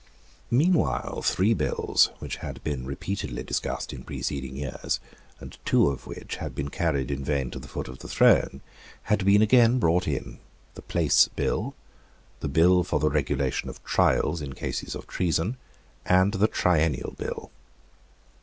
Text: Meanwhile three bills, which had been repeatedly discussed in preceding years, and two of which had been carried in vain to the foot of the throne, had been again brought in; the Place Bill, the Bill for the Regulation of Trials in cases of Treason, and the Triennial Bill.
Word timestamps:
Meanwhile 0.49 1.21
three 1.21 1.53
bills, 1.53 2.09
which 2.17 2.37
had 2.37 2.63
been 2.63 2.87
repeatedly 2.87 3.43
discussed 3.43 3.93
in 3.93 4.03
preceding 4.03 4.55
years, 4.55 4.99
and 5.39 5.55
two 5.63 5.91
of 5.91 6.07
which 6.07 6.37
had 6.37 6.55
been 6.55 6.69
carried 6.69 7.11
in 7.11 7.23
vain 7.23 7.51
to 7.51 7.59
the 7.59 7.67
foot 7.67 7.87
of 7.87 7.99
the 7.99 8.07
throne, 8.07 8.61
had 9.03 9.23
been 9.23 9.43
again 9.43 9.77
brought 9.77 10.07
in; 10.07 10.39
the 10.73 10.81
Place 10.81 11.27
Bill, 11.27 11.75
the 12.39 12.49
Bill 12.49 12.83
for 12.83 12.99
the 12.99 13.11
Regulation 13.11 13.69
of 13.69 13.83
Trials 13.85 14.41
in 14.41 14.53
cases 14.53 14.95
of 14.95 15.05
Treason, 15.05 15.55
and 16.03 16.31
the 16.31 16.47
Triennial 16.47 17.11
Bill. 17.11 17.51